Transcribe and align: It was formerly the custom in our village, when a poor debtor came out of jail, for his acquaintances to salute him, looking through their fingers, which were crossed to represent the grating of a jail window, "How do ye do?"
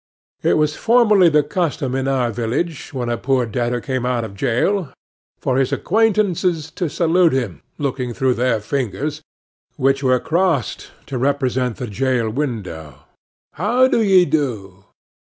It 0.41 0.57
was 0.57 0.75
formerly 0.75 1.29
the 1.29 1.43
custom 1.43 1.93
in 1.93 2.07
our 2.07 2.31
village, 2.31 2.91
when 2.91 3.07
a 3.07 3.19
poor 3.19 3.45
debtor 3.45 3.79
came 3.81 4.03
out 4.03 4.23
of 4.23 4.33
jail, 4.33 4.91
for 5.37 5.57
his 5.59 5.71
acquaintances 5.71 6.71
to 6.71 6.89
salute 6.89 7.33
him, 7.33 7.61
looking 7.77 8.11
through 8.11 8.33
their 8.33 8.59
fingers, 8.61 9.21
which 9.77 10.01
were 10.01 10.19
crossed 10.19 10.89
to 11.05 11.19
represent 11.19 11.77
the 11.77 11.85
grating 11.85 11.91
of 11.91 11.99
a 11.99 12.15
jail 12.15 12.29
window, 12.31 12.95
"How 13.53 13.87
do 13.87 14.01
ye 14.01 14.25
do?" 14.25 14.85